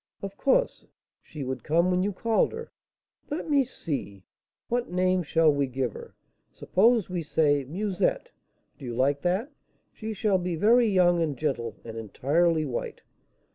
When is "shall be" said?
10.15-10.55